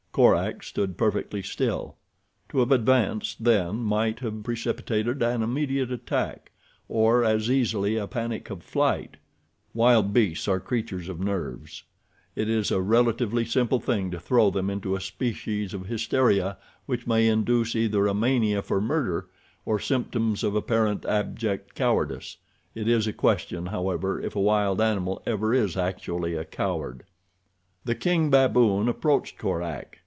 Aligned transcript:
Korak 0.13 0.61
stood 0.61 0.97
perfectly 0.97 1.41
still. 1.41 1.95
To 2.49 2.59
have 2.59 2.73
advanced 2.73 3.45
then 3.45 3.77
might 3.77 4.19
have 4.19 4.43
precipitated 4.43 5.23
an 5.23 5.41
immediate 5.41 5.89
attack, 5.89 6.51
or, 6.89 7.23
as 7.23 7.49
easily, 7.49 7.95
a 7.95 8.07
panic 8.07 8.49
of 8.49 8.61
flight. 8.61 9.15
Wild 9.73 10.11
beasts 10.11 10.49
are 10.49 10.59
creatures 10.59 11.07
of 11.07 11.21
nerves. 11.21 11.83
It 12.35 12.49
is 12.49 12.71
a 12.71 12.81
relatively 12.81 13.45
simple 13.45 13.79
thing 13.79 14.11
to 14.11 14.19
throw 14.19 14.49
them 14.49 14.69
into 14.69 14.97
a 14.97 14.99
species 14.99 15.73
of 15.73 15.85
hysteria 15.85 16.57
which 16.87 17.07
may 17.07 17.29
induce 17.29 17.73
either 17.73 18.05
a 18.05 18.13
mania 18.13 18.61
for 18.61 18.81
murder, 18.81 19.27
or 19.65 19.79
symptoms 19.79 20.43
of 20.43 20.55
apparent 20.55 21.05
abject 21.05 21.73
cowardice—it 21.73 22.85
is 22.85 23.07
a 23.07 23.13
question, 23.13 23.67
however, 23.67 24.19
if 24.19 24.35
a 24.35 24.41
wild 24.41 24.81
animal 24.81 25.23
ever 25.25 25.53
is 25.53 25.77
actually 25.77 26.35
a 26.35 26.43
coward. 26.43 27.03
The 27.85 27.95
king 27.95 28.29
baboon 28.29 28.89
approached 28.89 29.37
Korak. 29.37 29.99